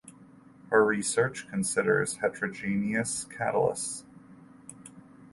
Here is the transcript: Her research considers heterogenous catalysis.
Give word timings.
Her 0.71 0.83
research 0.83 1.47
considers 1.47 2.15
heterogenous 2.23 3.25
catalysis. 3.25 4.03